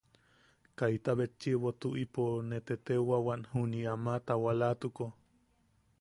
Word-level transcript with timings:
Kaita 0.77 1.11
betchiʼibo 1.17 1.69
tuʼipo... 1.79 2.23
ne 2.49 2.57
teteuʼewan, 2.67 3.41
juniʼi 3.51 3.87
ama 3.93 4.13
taawalatuko. 4.25 5.05